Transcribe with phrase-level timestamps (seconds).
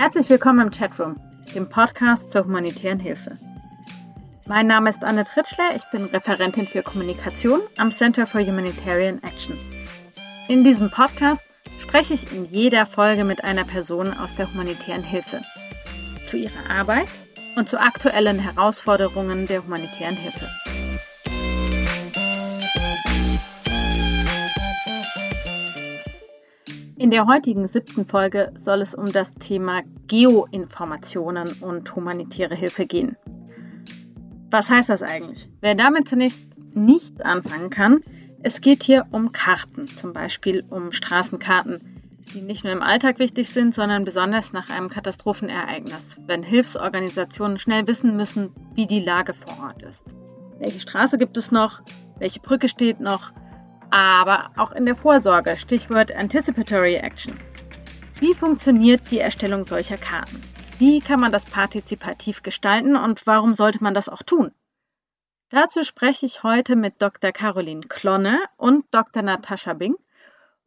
[0.00, 1.20] Herzlich willkommen im Chatroom,
[1.54, 3.36] dem Podcast zur humanitären Hilfe.
[4.46, 9.58] Mein Name ist Anne Tritschler, ich bin Referentin für Kommunikation am Center for Humanitarian Action.
[10.48, 11.44] In diesem Podcast
[11.78, 15.42] spreche ich in jeder Folge mit einer Person aus der humanitären Hilfe
[16.24, 17.08] zu ihrer Arbeit
[17.56, 20.48] und zu aktuellen Herausforderungen der humanitären Hilfe.
[27.00, 33.16] In der heutigen siebten Folge soll es um das Thema Geoinformationen und humanitäre Hilfe gehen.
[34.50, 35.48] Was heißt das eigentlich?
[35.62, 36.42] Wer damit zunächst
[36.74, 38.02] nicht anfangen kann,
[38.42, 41.80] es geht hier um Karten, zum Beispiel um Straßenkarten,
[42.34, 47.86] die nicht nur im Alltag wichtig sind, sondern besonders nach einem Katastrophenereignis, wenn Hilfsorganisationen schnell
[47.86, 50.14] wissen müssen, wie die Lage vor Ort ist.
[50.58, 51.80] Welche Straße gibt es noch?
[52.18, 53.32] Welche Brücke steht noch?
[53.90, 57.38] Aber auch in der Vorsorge, Stichwort Anticipatory Action.
[58.18, 60.42] Wie funktioniert die Erstellung solcher Karten?
[60.78, 64.52] Wie kann man das partizipativ gestalten und warum sollte man das auch tun?
[65.50, 67.32] Dazu spreche ich heute mit Dr.
[67.32, 69.22] Caroline Klonne und Dr.
[69.22, 69.96] Natascha Bing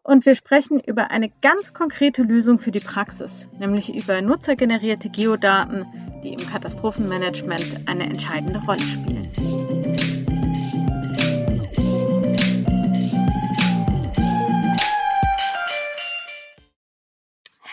[0.04, 5.86] und wir sprechen über eine ganz konkrete Lösung für die Praxis, nämlich über nutzergenerierte Geodaten,
[6.24, 9.63] die im Katastrophenmanagement eine entscheidende Rolle spielen.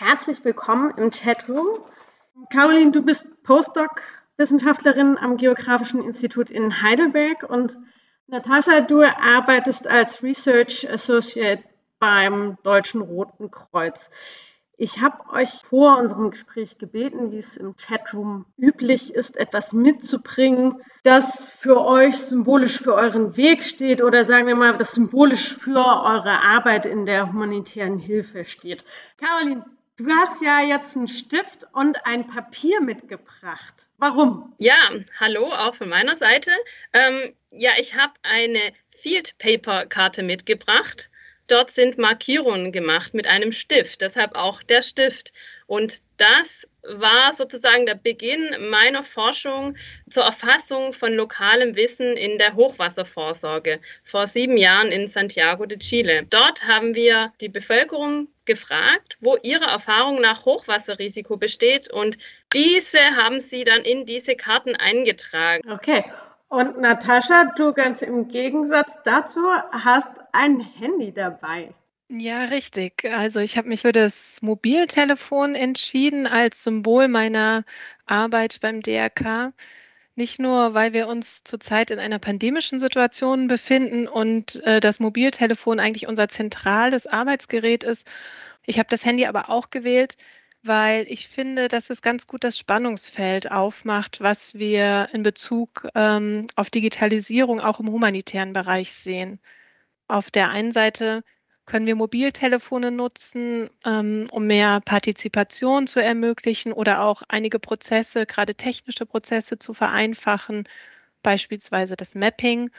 [0.01, 1.67] Herzlich willkommen im Chatroom.
[2.51, 7.77] Caroline, du bist Postdoc-Wissenschaftlerin am Geografischen Institut in Heidelberg und
[8.25, 11.63] Natascha, du arbeitest als Research Associate
[11.99, 14.09] beim Deutschen Roten Kreuz.
[14.75, 20.81] Ich habe euch vor unserem Gespräch gebeten, wie es im Chatroom üblich ist, etwas mitzubringen,
[21.03, 25.85] das für euch symbolisch für euren Weg steht oder sagen wir mal, das symbolisch für
[25.85, 28.83] eure Arbeit in der humanitären Hilfe steht.
[29.17, 29.63] Caroline,
[30.03, 33.85] Du hast ja jetzt einen Stift und ein Papier mitgebracht.
[33.99, 34.51] Warum?
[34.57, 34.89] Ja,
[35.19, 36.49] hallo auch von meiner Seite.
[36.91, 41.11] Ähm, ja, ich habe eine Field Paper Karte mitgebracht.
[41.51, 45.33] Dort sind Markierungen gemacht mit einem Stift, deshalb auch der Stift.
[45.67, 49.75] Und das war sozusagen der Beginn meiner Forschung
[50.09, 56.25] zur Erfassung von lokalem Wissen in der Hochwasservorsorge vor sieben Jahren in Santiago de Chile.
[56.29, 62.17] Dort haben wir die Bevölkerung gefragt, wo ihre Erfahrung nach Hochwasserrisiko besteht und
[62.53, 65.69] diese haben sie dann in diese Karten eingetragen.
[65.69, 66.03] Okay.
[66.51, 69.39] Und Natascha, du ganz im Gegensatz dazu
[69.71, 71.73] hast ein Handy dabei.
[72.09, 73.09] Ja, richtig.
[73.09, 77.63] Also ich habe mich für das Mobiltelefon entschieden als Symbol meiner
[78.05, 79.53] Arbeit beim DRK.
[80.15, 85.79] Nicht nur, weil wir uns zurzeit in einer pandemischen Situation befinden und äh, das Mobiltelefon
[85.79, 88.05] eigentlich unser zentrales Arbeitsgerät ist.
[88.65, 90.17] Ich habe das Handy aber auch gewählt,
[90.63, 96.45] weil ich finde, dass es ganz gut das Spannungsfeld aufmacht, was wir in Bezug ähm,
[96.55, 99.39] auf Digitalisierung auch im humanitären Bereich sehen.
[100.07, 101.23] Auf der einen Seite
[101.65, 108.55] können wir Mobiltelefone nutzen, ähm, um mehr Partizipation zu ermöglichen oder auch einige Prozesse, gerade
[108.55, 110.67] technische Prozesse zu vereinfachen,
[111.23, 112.69] beispielsweise das Mapping.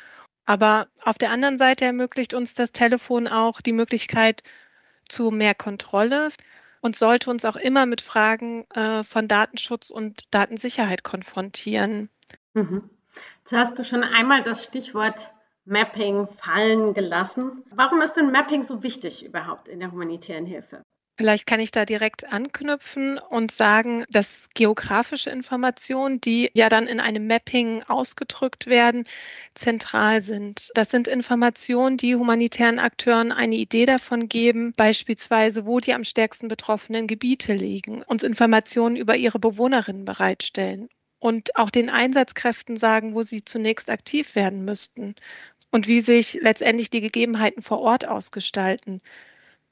[0.45, 4.43] Aber auf der anderen Seite ermöglicht uns das Telefon auch die Möglichkeit
[5.09, 6.31] zu mehr Kontrolle
[6.83, 12.11] und sollte uns auch immer mit Fragen äh, von Datenschutz und Datensicherheit konfrontieren.
[12.53, 12.91] Mhm.
[13.39, 15.33] Jetzt hast du schon einmal das Stichwort
[15.65, 17.65] Mapping fallen gelassen.
[17.71, 20.83] Warum ist denn Mapping so wichtig überhaupt in der humanitären Hilfe?
[21.19, 27.01] Vielleicht kann ich da direkt anknüpfen und sagen, dass geografische Informationen, die ja dann in
[27.01, 29.05] einem Mapping ausgedrückt werden,
[29.55, 30.71] zentral sind.
[30.75, 36.49] Das sind Informationen, die humanitären Akteuren eine Idee davon geben, beispielsweise, wo die am stärksten
[36.49, 40.89] betroffenen Gebiete liegen, uns Informationen über ihre Bewohnerinnen bereitstellen
[41.19, 45.15] und auch den Einsatzkräften sagen, wo sie zunächst aktiv werden müssten
[45.71, 49.03] und wie sich letztendlich die Gegebenheiten vor Ort ausgestalten.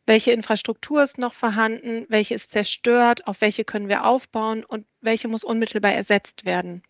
[0.07, 5.29] Welche Infrastruktur ist noch vorhanden, welche ist zerstört, auf welche können wir aufbauen und welche
[5.29, 6.83] muss unmittelbar ersetzt werden.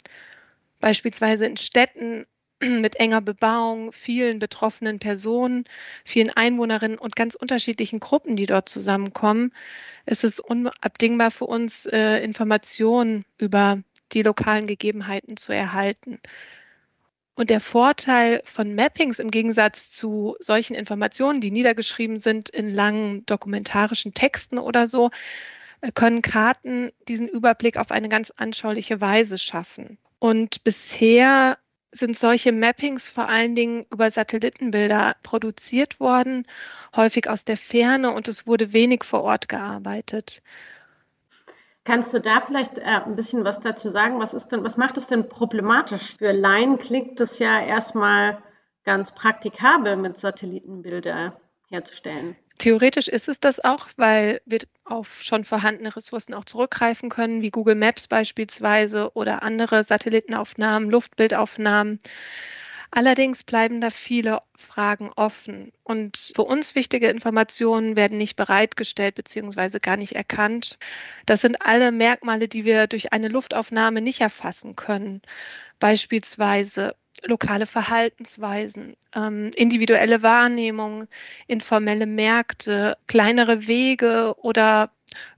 [0.81, 2.27] Beispielsweise in Städten
[2.63, 5.65] mit enger Bebauung, vielen betroffenen Personen,
[6.05, 9.53] vielen Einwohnerinnen und ganz unterschiedlichen Gruppen, die dort zusammenkommen,
[10.07, 13.83] ist es unabdingbar für uns, äh, Informationen über
[14.13, 16.21] die lokalen Gegebenheiten zu erhalten.
[17.41, 23.25] Und der Vorteil von Mappings im Gegensatz zu solchen Informationen, die niedergeschrieben sind in langen
[23.25, 25.11] dokumentarischen Texten oder so,
[25.81, 29.97] äh, können Karten diesen Überblick auf eine ganz anschauliche Weise schaffen.
[30.19, 31.57] Und bisher
[31.93, 36.47] sind solche Mappings vor allen Dingen über Satellitenbilder produziert worden,
[36.95, 40.43] häufig aus der Ferne und es wurde wenig vor Ort gearbeitet.
[41.85, 44.21] Kannst du da vielleicht äh, ein bisschen was dazu sagen?
[44.21, 46.17] Was ist denn, was macht es denn problematisch?
[46.19, 48.43] Für Laien klingt das ja erstmal
[48.85, 52.37] ganz praktikabel, mit Satellitenbilder herzustellen.
[52.59, 57.51] Theoretisch ist es das auch, weil wir auf schon vorhandene Ressourcen auch zurückgreifen können, wie
[57.51, 62.01] Google Maps beispielsweise oder andere Satellitenaufnahmen, Luftbildaufnahmen.
[62.93, 69.79] Allerdings bleiben da viele Fragen offen und für uns wichtige Informationen werden nicht bereitgestellt bzw.
[69.81, 70.77] gar nicht erkannt.
[71.25, 75.23] Das sind alle Merkmale, die wir durch eine Luftaufnahme nicht erfassen können.
[75.79, 81.07] Beispielsweise lokale Verhaltensweisen, ähm, individuelle Wahrnehmung,
[81.47, 84.91] informelle Märkte, kleinere Wege oder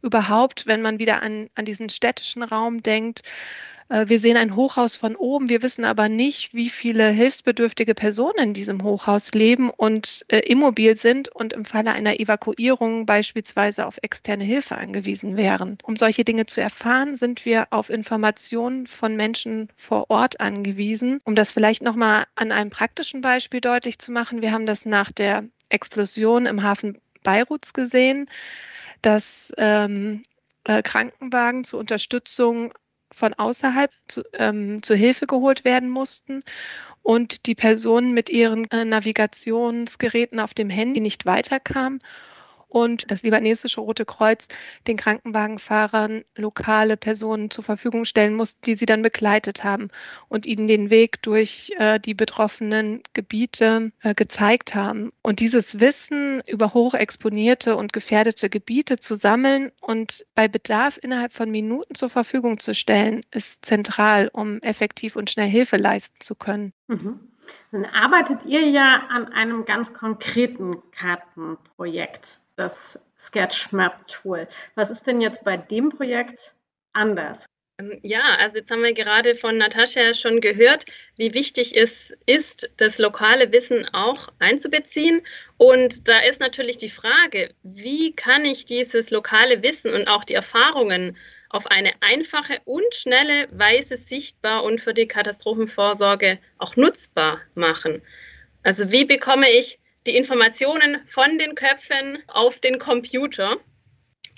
[0.02, 3.22] überhaupt, wenn man wieder an, an diesen städtischen Raum denkt,
[3.92, 8.54] wir sehen ein Hochhaus von oben, wir wissen aber nicht, wie viele hilfsbedürftige Personen in
[8.54, 14.44] diesem Hochhaus leben und äh, immobil sind und im Falle einer Evakuierung beispielsweise auf externe
[14.44, 15.76] Hilfe angewiesen wären.
[15.82, 21.18] Um solche Dinge zu erfahren, sind wir auf Informationen von Menschen vor Ort angewiesen.
[21.26, 25.12] Um das vielleicht nochmal an einem praktischen Beispiel deutlich zu machen, wir haben das nach
[25.12, 28.26] der Explosion im Hafen Beiruts gesehen,
[29.02, 30.22] dass ähm,
[30.64, 32.72] äh, Krankenwagen zur Unterstützung
[33.12, 36.40] von außerhalb zu, ähm, zur Hilfe geholt werden mussten
[37.02, 41.98] und die Personen mit ihren äh, Navigationsgeräten auf dem Handy nicht weiterkamen
[42.72, 44.48] und das libanesische Rote Kreuz
[44.86, 49.88] den Krankenwagenfahrern lokale Personen zur Verfügung stellen muss, die sie dann begleitet haben
[50.28, 55.10] und ihnen den Weg durch äh, die betroffenen Gebiete äh, gezeigt haben.
[55.22, 61.50] Und dieses Wissen über hochexponierte und gefährdete Gebiete zu sammeln und bei Bedarf innerhalb von
[61.50, 66.72] Minuten zur Verfügung zu stellen, ist zentral, um effektiv und schnell Hilfe leisten zu können.
[66.86, 67.20] Mhm.
[67.70, 74.48] Dann arbeitet ihr ja an einem ganz konkreten Kartenprojekt das SketchMap-Tool.
[74.74, 76.54] Was ist denn jetzt bei dem Projekt
[76.92, 77.46] anders?
[77.78, 80.84] Ähm, ja, also jetzt haben wir gerade von Natascha schon gehört,
[81.16, 85.22] wie wichtig es ist, das lokale Wissen auch einzubeziehen.
[85.56, 90.34] Und da ist natürlich die Frage, wie kann ich dieses lokale Wissen und auch die
[90.34, 91.16] Erfahrungen
[91.48, 98.02] auf eine einfache und schnelle Weise sichtbar und für die Katastrophenvorsorge auch nutzbar machen?
[98.62, 103.56] Also wie bekomme ich die Informationen von den Köpfen auf den Computer.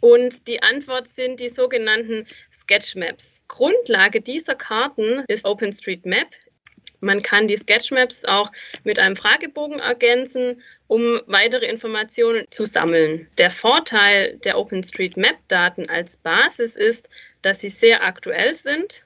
[0.00, 3.40] Und die Antwort sind die sogenannten Sketchmaps.
[3.48, 6.28] Grundlage dieser Karten ist OpenStreetMap.
[7.00, 8.50] Man kann die Sketchmaps auch
[8.82, 13.28] mit einem Fragebogen ergänzen, um weitere Informationen zu sammeln.
[13.38, 17.10] Der Vorteil der OpenStreetMap-Daten als Basis ist,
[17.42, 19.04] dass sie sehr aktuell sind.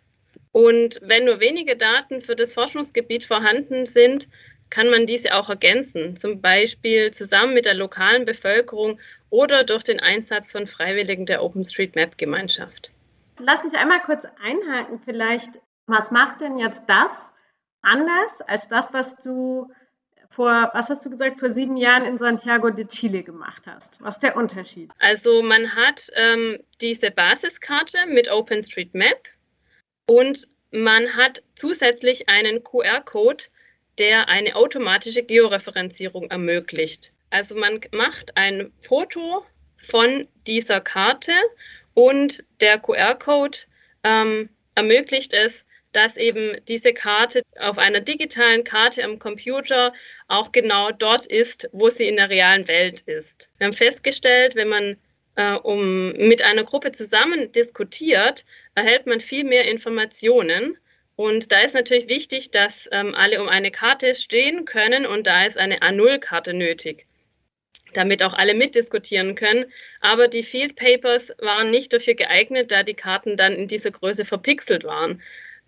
[0.52, 4.28] Und wenn nur wenige Daten für das Forschungsgebiet vorhanden sind,
[4.70, 8.98] kann man diese auch ergänzen, zum Beispiel zusammen mit der lokalen Bevölkerung
[9.30, 12.92] oder durch den Einsatz von Freiwilligen der OpenStreetMap-Gemeinschaft.
[13.38, 15.50] Lass mich einmal kurz einhalten, vielleicht.
[15.86, 17.32] Was macht denn jetzt das
[17.82, 19.70] anders als das, was du
[20.28, 24.00] vor, was hast du gesagt, vor sieben Jahren in Santiago de Chile gemacht hast?
[24.02, 24.90] Was ist der Unterschied?
[24.98, 29.28] Also man hat ähm, diese Basiskarte mit OpenStreetMap
[30.06, 33.44] und man hat zusätzlich einen QR-Code,
[33.98, 37.12] der eine automatische Georeferenzierung ermöglicht.
[37.30, 39.44] Also man macht ein Foto
[39.76, 41.32] von dieser Karte
[41.94, 43.58] und der QR-Code
[44.04, 49.92] ähm, ermöglicht es, dass eben diese Karte auf einer digitalen Karte am Computer
[50.28, 53.50] auch genau dort ist, wo sie in der realen Welt ist.
[53.58, 54.96] Wir haben festgestellt, wenn man
[55.36, 60.76] äh, um, mit einer Gruppe zusammen diskutiert, erhält man viel mehr Informationen
[61.18, 65.46] und da ist natürlich wichtig, dass ähm, alle um eine Karte stehen können und da
[65.46, 67.08] ist eine A0-Karte nötig,
[67.92, 69.64] damit auch alle mitdiskutieren können.
[70.00, 74.24] Aber die Field Papers waren nicht dafür geeignet, da die Karten dann in dieser Größe
[74.24, 75.20] verpixelt waren.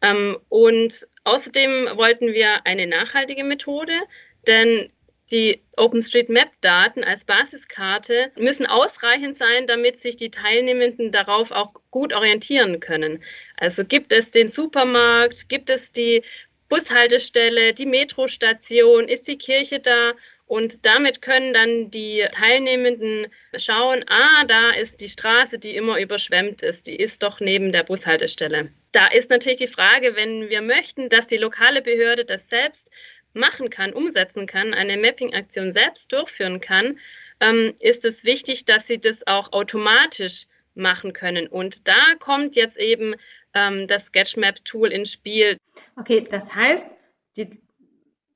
[0.02, 3.98] Ähm, und außerdem wollten wir eine nachhaltige Methode,
[4.46, 4.92] denn
[5.30, 12.80] die OpenStreetMap-Daten als Basiskarte müssen ausreichend sein, damit sich die Teilnehmenden darauf auch gut orientieren
[12.80, 13.22] können.
[13.56, 16.22] Also gibt es den Supermarkt, gibt es die
[16.68, 20.12] Bushaltestelle, die Metrostation, ist die Kirche da?
[20.46, 26.62] Und damit können dann die Teilnehmenden schauen, ah, da ist die Straße, die immer überschwemmt
[26.62, 28.72] ist, die ist doch neben der Bushaltestelle.
[28.90, 32.90] Da ist natürlich die Frage, wenn wir möchten, dass die lokale Behörde das selbst
[33.32, 36.98] machen kann, umsetzen kann, eine Mapping-Aktion selbst durchführen kann,
[37.40, 41.46] ähm, ist es wichtig, dass sie das auch automatisch machen können.
[41.46, 43.14] Und da kommt jetzt eben
[43.54, 45.56] ähm, das Sketchmap-Tool ins Spiel.
[45.96, 46.90] Okay, das heißt,
[47.36, 47.60] die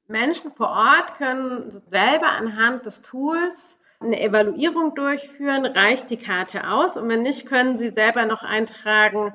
[0.06, 6.96] Menschen vor Ort können selber anhand des Tools eine Evaluierung durchführen, reicht die Karte aus
[6.96, 9.32] und wenn nicht, können Sie selber noch eintragen,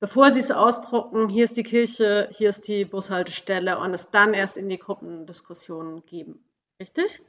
[0.00, 4.34] bevor Sie es ausdrucken, hier ist die Kirche, hier ist die Bushaltestelle und es dann
[4.34, 6.44] erst in die Gruppendiskussionen geben.
[6.80, 7.22] Richtig?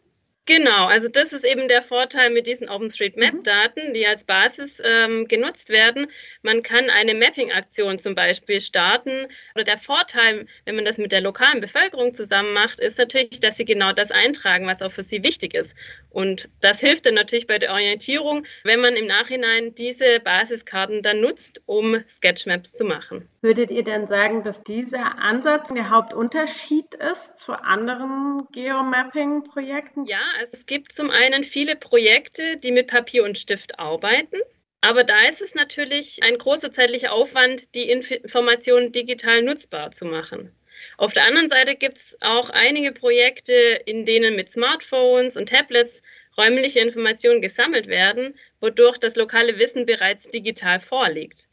[0.48, 3.94] Genau, also das ist eben der Vorteil mit diesen OpenStreetMap-Daten, mhm.
[3.94, 6.08] die als Basis ähm, genutzt werden.
[6.42, 9.28] Man kann eine Mapping-Aktion zum Beispiel starten.
[9.54, 13.58] Oder der Vorteil, wenn man das mit der lokalen Bevölkerung zusammen macht, ist natürlich, dass
[13.58, 15.76] sie genau das eintragen, was auch für sie wichtig ist.
[16.10, 21.22] Und das hilft dann natürlich bei der Orientierung, wenn man im Nachhinein diese Basiskarten dann
[21.22, 23.30] nutzt, um Sketchmaps zu machen.
[23.42, 30.06] Würdet ihr denn sagen, dass dieser Ansatz der Hauptunterschied ist zu anderen Geomapping-Projekten?
[30.06, 34.38] Ja, also es gibt zum einen viele Projekte, die mit Papier und Stift arbeiten.
[34.82, 40.56] Aber da ist es natürlich ein großer zeitlicher Aufwand, die Informationen digital nutzbar zu machen.
[40.98, 43.54] Auf der anderen Seite gibt es auch einige Projekte,
[43.86, 46.02] in denen mit Smartphones und Tablets
[46.38, 51.50] räumliche Informationen gesammelt werden, wodurch das lokale Wissen bereits digital vorliegt.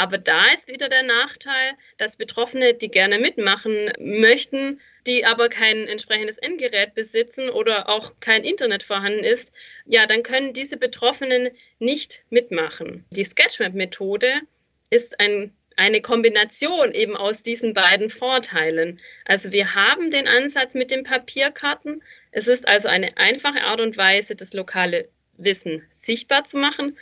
[0.00, 5.86] Aber da ist wieder der Nachteil, dass Betroffene, die gerne mitmachen möchten, die aber kein
[5.88, 9.52] entsprechendes Endgerät besitzen oder auch kein Internet vorhanden ist,
[9.84, 13.04] ja, dann können diese Betroffenen nicht mitmachen.
[13.10, 14.40] Die Sketchmap-Methode
[14.88, 19.00] ist ein, eine Kombination eben aus diesen beiden Vorteilen.
[19.26, 22.02] Also wir haben den Ansatz mit den Papierkarten.
[22.30, 26.96] Es ist also eine einfache Art und Weise, das lokale Wissen sichtbar zu machen.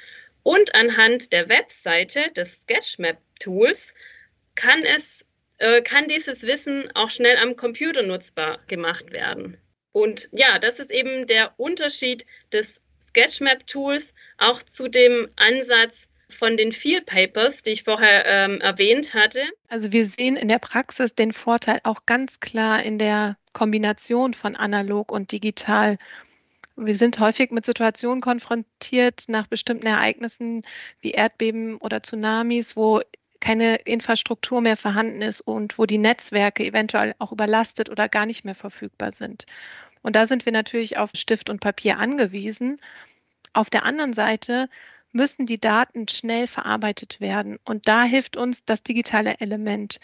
[0.49, 3.93] Und anhand der Webseite des Sketchmap-Tools
[4.55, 4.83] kann
[5.59, 9.59] äh, kann dieses Wissen auch schnell am Computer nutzbar gemacht werden.
[9.93, 16.73] Und ja, das ist eben der Unterschied des Sketchmap-Tools auch zu dem Ansatz von den
[16.73, 19.43] Field Papers, die ich vorher ähm, erwähnt hatte.
[19.69, 24.57] Also wir sehen in der Praxis den Vorteil auch ganz klar in der Kombination von
[24.57, 25.99] analog und digital.
[26.81, 30.63] Wir sind häufig mit Situationen konfrontiert nach bestimmten Ereignissen
[31.01, 33.01] wie Erdbeben oder Tsunamis, wo
[33.41, 38.45] keine Infrastruktur mehr vorhanden ist und wo die Netzwerke eventuell auch überlastet oder gar nicht
[38.45, 39.47] mehr verfügbar sind.
[40.03, 42.77] Und da sind wir natürlich auf Stift und Papier angewiesen.
[43.55, 44.69] Auf der anderen Seite
[45.11, 47.59] müssen die Daten schnell verarbeitet werden.
[47.65, 49.99] Und da hilft uns das digitale Element.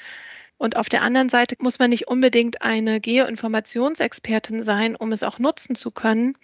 [0.56, 5.38] Und auf der anderen Seite muss man nicht unbedingt eine Geoinformationsexpertin sein, um es auch
[5.38, 6.38] nutzen zu können.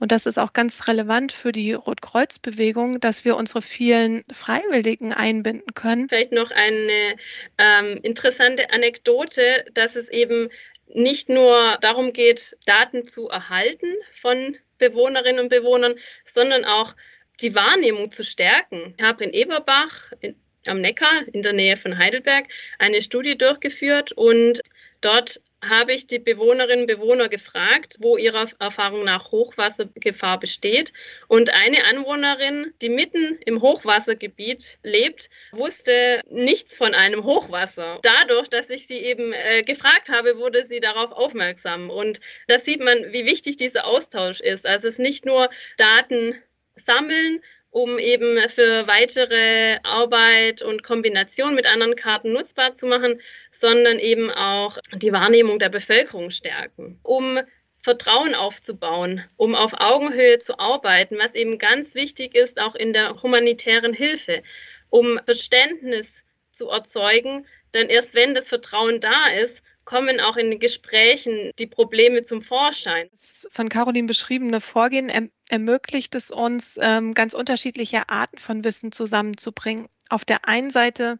[0.00, 5.74] Und das ist auch ganz relevant für die Rotkreuzbewegung, dass wir unsere vielen Freiwilligen einbinden
[5.74, 6.08] können.
[6.08, 7.16] Vielleicht noch eine
[7.58, 10.50] ähm, interessante Anekdote, dass es eben
[10.88, 16.94] nicht nur darum geht, Daten zu erhalten von Bewohnerinnen und Bewohnern, sondern auch
[17.40, 18.94] die Wahrnehmung zu stärken.
[18.98, 22.46] Ich habe in Eberbach in am Neckar in der Nähe von Heidelberg
[22.78, 24.62] eine Studie durchgeführt und
[25.00, 30.92] dort habe ich die Bewohnerinnen und Bewohner gefragt, wo ihrer Erfahrung nach Hochwassergefahr besteht.
[31.28, 38.00] Und eine Anwohnerin, die mitten im Hochwassergebiet lebt, wusste nichts von einem Hochwasser.
[38.02, 41.90] Dadurch, dass ich sie eben äh, gefragt habe, wurde sie darauf aufmerksam.
[41.90, 44.66] Und da sieht man, wie wichtig dieser Austausch ist.
[44.66, 46.34] Also es ist nicht nur Daten
[46.74, 47.40] sammeln
[47.72, 54.30] um eben für weitere Arbeit und Kombination mit anderen Karten nutzbar zu machen, sondern eben
[54.30, 57.40] auch die Wahrnehmung der Bevölkerung stärken, um
[57.82, 63.22] Vertrauen aufzubauen, um auf Augenhöhe zu arbeiten, was eben ganz wichtig ist, auch in der
[63.22, 64.42] humanitären Hilfe,
[64.90, 67.46] um Verständnis zu erzeugen.
[67.72, 72.42] Denn erst wenn das Vertrauen da ist, kommen auch in den Gesprächen die Probleme zum
[72.42, 73.08] Vorschein.
[73.10, 75.08] Das von Caroline beschriebene Vorgehen
[75.52, 79.86] ermöglicht es uns, ähm, ganz unterschiedliche Arten von Wissen zusammenzubringen.
[80.08, 81.18] Auf der einen Seite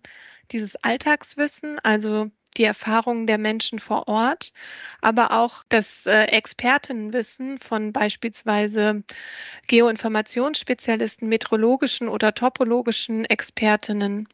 [0.50, 4.54] dieses Alltagswissen, also die Erfahrungen der Menschen vor Ort,
[5.02, 9.02] aber auch das äh, Expertinnenwissen von beispielsweise
[9.66, 14.28] Geoinformationsspezialisten, meteorologischen oder topologischen Expertinnen.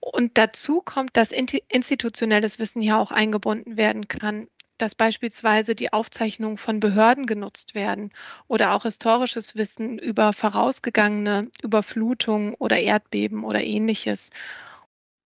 [0.00, 6.56] Und dazu kommt, dass institutionelles Wissen ja auch eingebunden werden kann, dass beispielsweise die Aufzeichnungen
[6.56, 8.12] von Behörden genutzt werden
[8.48, 14.30] oder auch historisches Wissen über vorausgegangene Überflutungen oder Erdbeben oder ähnliches.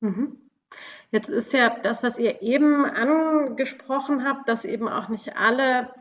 [0.00, 0.36] Mhm.
[1.10, 5.92] Jetzt ist ja das, was ihr eben angesprochen habt, dass eben auch nicht alle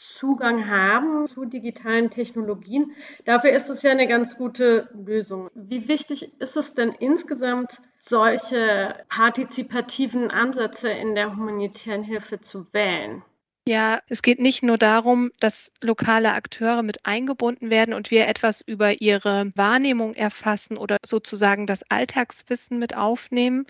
[0.00, 2.92] Zugang haben zu digitalen Technologien.
[3.26, 5.50] Dafür ist es ja eine ganz gute Lösung.
[5.54, 13.22] Wie wichtig ist es denn insgesamt, solche partizipativen Ansätze in der humanitären Hilfe zu wählen?
[13.68, 18.62] Ja, es geht nicht nur darum, dass lokale Akteure mit eingebunden werden und wir etwas
[18.62, 23.66] über ihre Wahrnehmung erfassen oder sozusagen das Alltagswissen mit aufnehmen,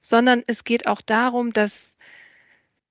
[0.00, 1.96] sondern es geht auch darum, dass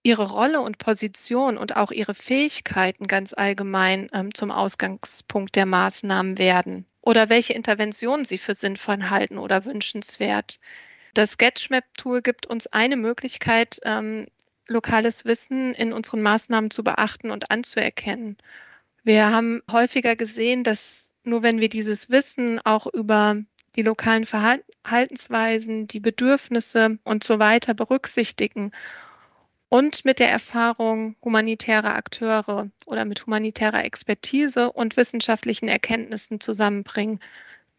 [0.09, 6.39] ihre Rolle und Position und auch ihre Fähigkeiten ganz allgemein ähm, zum Ausgangspunkt der Maßnahmen
[6.39, 10.59] werden oder welche Interventionen sie für sinnvoll halten oder wünschenswert.
[11.13, 14.25] Das Sketchmap-Tool gibt uns eine Möglichkeit, ähm,
[14.67, 18.37] lokales Wissen in unseren Maßnahmen zu beachten und anzuerkennen.
[19.03, 23.37] Wir haben häufiger gesehen, dass nur wenn wir dieses Wissen auch über
[23.75, 28.71] die lokalen Verhaltensweisen, die Bedürfnisse und so weiter berücksichtigen
[29.69, 37.19] und mit der Erfahrung humanitärer Akteure oder mit humanitärer Expertise und wissenschaftlichen Erkenntnissen zusammenbringen,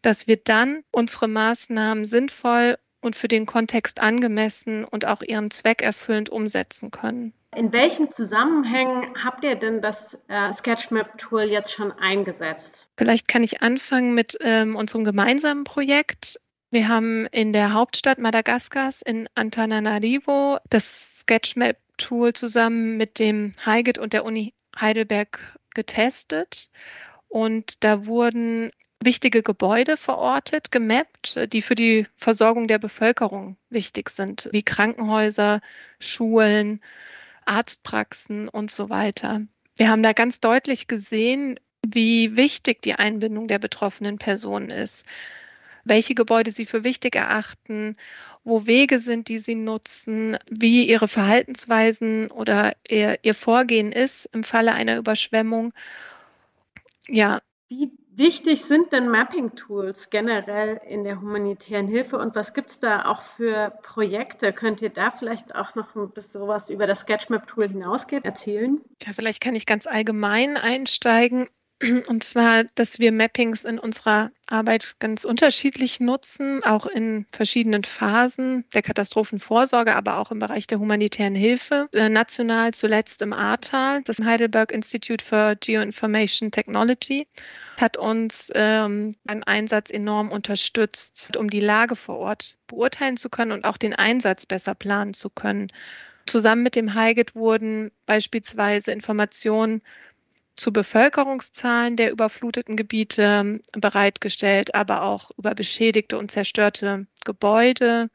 [0.01, 5.81] dass wir dann unsere Maßnahmen sinnvoll und für den Kontext angemessen und auch ihren Zweck
[5.81, 7.33] erfüllend umsetzen können.
[7.53, 12.87] In welchen Zusammenhängen habt ihr denn das äh, Sketchmap-Tool jetzt schon eingesetzt?
[12.97, 16.39] Vielleicht kann ich anfangen mit ähm, unserem gemeinsamen Projekt.
[16.73, 24.13] Wir haben in der Hauptstadt Madagaskars in Antananarivo das Sketchmap-Tool zusammen mit dem HIGIT und
[24.13, 26.69] der Uni Heidelberg getestet.
[27.27, 28.71] Und da wurden
[29.03, 35.59] wichtige Gebäude verortet, gemappt, die für die Versorgung der Bevölkerung wichtig sind, wie Krankenhäuser,
[35.99, 36.81] Schulen,
[37.45, 39.41] Arztpraxen und so weiter.
[39.75, 45.05] Wir haben da ganz deutlich gesehen, wie wichtig die Einbindung der betroffenen Personen ist,
[45.83, 47.95] welche Gebäude sie für wichtig erachten,
[48.43, 54.43] wo Wege sind, die sie nutzen, wie ihre Verhaltensweisen oder ihr, ihr Vorgehen ist im
[54.43, 55.73] Falle einer Überschwemmung.
[57.07, 57.41] Ja.
[57.69, 63.05] Wie wichtig sind denn Mapping-Tools generell in der humanitären Hilfe und was gibt es da
[63.05, 64.53] auch für Projekte?
[64.53, 68.81] Könnt ihr da vielleicht auch noch ein bisschen sowas über das Sketchmap-Tool hinausgeht erzählen?
[69.05, 71.47] Ja, vielleicht kann ich ganz allgemein einsteigen.
[72.07, 78.65] Und zwar, dass wir Mappings in unserer Arbeit ganz unterschiedlich nutzen, auch in verschiedenen Phasen
[78.73, 81.89] der Katastrophenvorsorge, aber auch im Bereich der humanitären Hilfe.
[81.93, 87.27] Äh, national zuletzt im Ahrtal, das Heidelberg Institute for Geoinformation Technology
[87.79, 93.51] hat uns ähm, beim Einsatz enorm unterstützt, um die Lage vor Ort beurteilen zu können
[93.51, 95.67] und auch den Einsatz besser planen zu können.
[96.27, 99.81] Zusammen mit dem HIGIT wurden beispielsweise Informationen
[100.61, 108.11] zu Bevölkerungszahlen der überfluteten Gebiete bereitgestellt, aber auch über beschädigte und zerstörte Gebäude.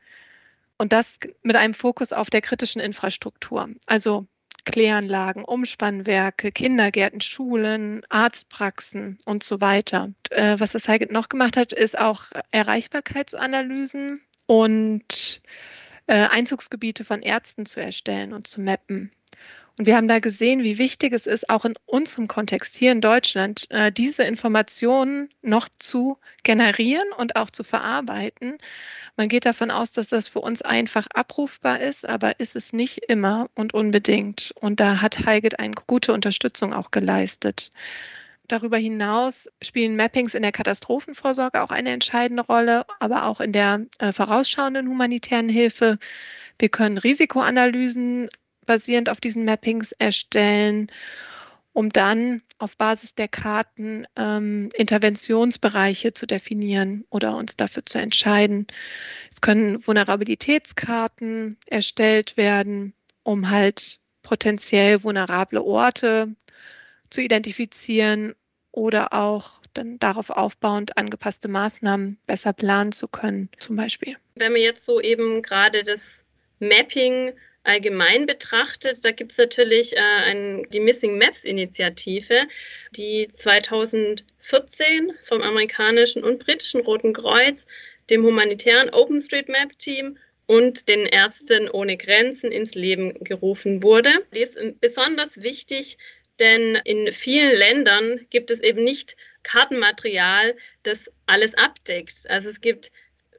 [0.78, 4.28] Und das mit einem Fokus auf der kritischen Infrastruktur, also
[4.64, 10.12] Kläranlagen, Umspannwerke, Kindergärten, Schulen, Arztpraxen und so weiter.
[10.30, 15.42] Äh, was das HIGIT noch gemacht hat, ist auch Erreichbarkeitsanalysen und
[16.06, 19.10] äh, Einzugsgebiete von Ärzten zu erstellen und zu mappen.
[19.78, 23.02] Und wir haben da gesehen, wie wichtig es ist, auch in unserem Kontext hier in
[23.02, 28.56] Deutschland, äh, diese Informationen noch zu generieren und auch zu verarbeiten.
[29.16, 32.98] Man geht davon aus, dass das für uns einfach abrufbar ist, aber ist es nicht
[33.08, 34.54] immer und unbedingt.
[34.60, 37.70] Und da hat Heigit eine gute Unterstützung auch geleistet.
[38.48, 43.86] Darüber hinaus spielen Mappings in der Katastrophenvorsorge auch eine entscheidende Rolle, aber auch in der
[43.98, 45.98] äh, vorausschauenden humanitären Hilfe.
[46.58, 48.28] Wir können Risikoanalysen
[48.66, 50.88] basierend auf diesen Mappings erstellen,
[51.72, 58.66] um dann auf Basis der Karten ähm, Interventionsbereiche zu definieren oder uns dafür zu entscheiden.
[59.30, 66.34] Es können Vulnerabilitätskarten erstellt werden, um halt potenziell vulnerable Orte
[67.10, 68.34] zu identifizieren
[68.72, 74.16] oder auch dann darauf aufbauend angepasste Maßnahmen besser planen zu können, zum Beispiel.
[74.34, 76.24] Wenn wir jetzt so eben gerade das
[76.58, 77.32] Mapping
[77.66, 82.46] allgemein betrachtet, da gibt es natürlich äh, ein, die Missing Maps Initiative,
[82.92, 87.66] die 2014 vom amerikanischen und britischen Roten Kreuz,
[88.08, 94.24] dem humanitären OpenStreetMap Team und den Ärzten ohne Grenzen ins Leben gerufen wurde.
[94.32, 95.98] Die ist besonders wichtig,
[96.38, 102.28] denn in vielen Ländern gibt es eben nicht Kartenmaterial, das alles abdeckt.
[102.28, 102.92] Also es gibt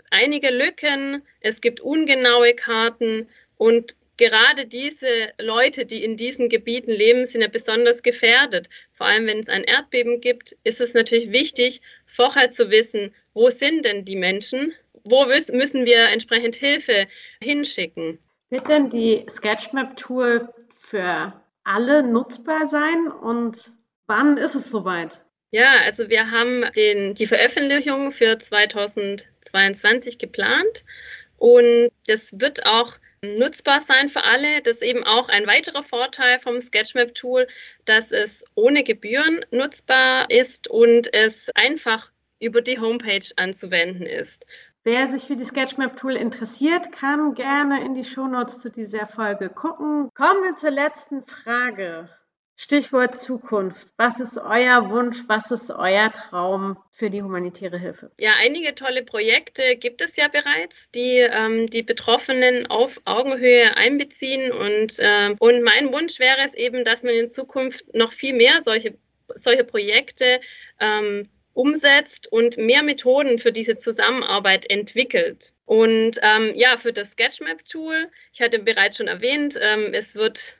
[0.09, 5.07] einige Lücken, es gibt ungenaue Karten und gerade diese
[5.39, 8.69] Leute, die in diesen Gebieten leben, sind ja besonders gefährdet.
[8.93, 13.49] Vor allem, wenn es ein Erdbeben gibt, ist es natürlich wichtig, vorher zu wissen, wo
[13.49, 14.73] sind denn die Menschen?
[15.03, 17.07] Wo müssen wir entsprechend Hilfe
[17.41, 18.19] hinschicken?
[18.49, 23.71] Wird denn die Sketchmap-Tool für alle nutzbar sein und
[24.07, 25.21] wann ist es soweit?
[25.51, 30.83] Ja, also wir haben den, die Veröffentlichung für 2022 geplant
[31.37, 32.97] und das wird auch
[33.35, 34.61] nutzbar sein für alle.
[34.61, 37.47] Das ist eben auch ein weiterer Vorteil vom Sketchmap-Tool,
[37.85, 44.45] dass es ohne Gebühren nutzbar ist und es einfach über die Homepage anzuwenden ist.
[44.83, 50.09] Wer sich für die Sketchmap-Tool interessiert, kann gerne in die Shownotes zu dieser Folge gucken.
[50.13, 52.09] Kommen wir zur letzten Frage.
[52.59, 53.87] Stichwort Zukunft.
[53.97, 55.19] Was ist euer Wunsch?
[55.27, 58.09] Was ist euer Traum für die humanitäre Hilfe?
[58.19, 64.51] Ja, einige tolle Projekte gibt es ja bereits, die ähm, die Betroffenen auf Augenhöhe einbeziehen.
[64.51, 68.59] Und, äh, und mein Wunsch wäre es eben, dass man in Zukunft noch viel mehr
[68.63, 68.97] solche,
[69.35, 70.41] solche Projekte
[70.79, 75.53] ähm, umsetzt und mehr Methoden für diese Zusammenarbeit entwickelt.
[75.65, 80.57] Und ähm, ja, für das Sketchmap-Tool, ich hatte bereits schon erwähnt, ähm, es wird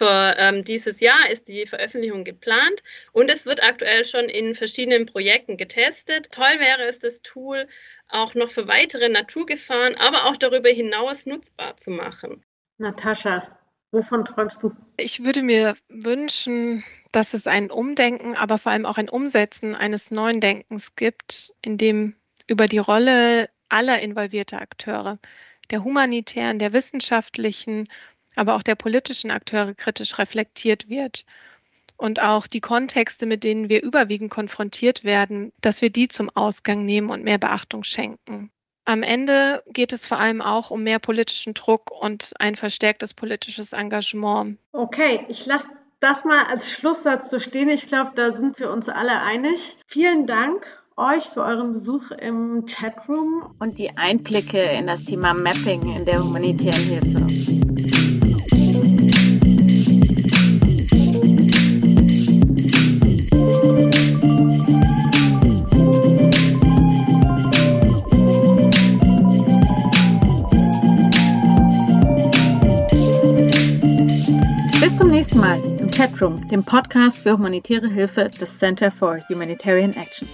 [0.00, 2.82] für ähm, dieses Jahr ist die Veröffentlichung geplant
[3.12, 6.32] und es wird aktuell schon in verschiedenen Projekten getestet.
[6.32, 7.68] Toll wäre es, das Tool
[8.08, 12.42] auch noch für weitere Naturgefahren, aber auch darüber hinaus nutzbar zu machen.
[12.78, 13.58] Natascha,
[13.90, 14.74] wovon träumst du?
[14.96, 16.82] Ich würde mir wünschen,
[17.12, 21.76] dass es ein Umdenken, aber vor allem auch ein Umsetzen eines neuen Denkens gibt, in
[21.76, 25.18] dem über die Rolle aller involvierter Akteure,
[25.70, 27.86] der humanitären, der wissenschaftlichen
[28.36, 31.24] aber auch der politischen Akteure kritisch reflektiert wird.
[31.96, 36.84] Und auch die Kontexte, mit denen wir überwiegend konfrontiert werden, dass wir die zum Ausgang
[36.84, 38.50] nehmen und mehr Beachtung schenken.
[38.86, 43.72] Am Ende geht es vor allem auch um mehr politischen Druck und ein verstärktes politisches
[43.72, 44.58] Engagement.
[44.72, 45.68] Okay, ich lasse
[46.00, 47.68] das mal als Schlusssatz so stehen.
[47.68, 49.76] Ich glaube, da sind wir uns alle einig.
[49.86, 50.66] Vielen Dank
[50.96, 56.22] euch für euren Besuch im Chatroom und die Einblicke in das Thema Mapping in der
[56.22, 57.39] humanitären Hilfe.
[75.90, 80.28] Chatroom, dem Podcast für humanitäre Hilfe des Center for Humanitarian Action.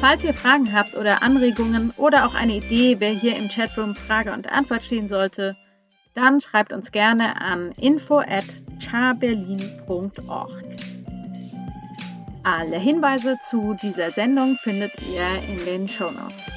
[0.00, 4.32] Falls ihr Fragen habt oder Anregungen oder auch eine Idee, wer hier im Chatroom Frage
[4.32, 5.56] und Antwort stehen sollte,
[6.14, 8.44] dann schreibt uns gerne an info at
[8.78, 10.62] charberlin.org.
[12.46, 16.52] Alle Hinweise zu dieser Sendung findet ihr in den Show Notes.